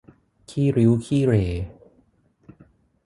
[0.49, 1.43] ขี้ริ้วขี้เหร่